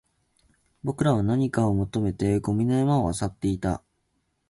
[0.83, 3.83] 僕らは何かを求めてゴミの山を漁っていた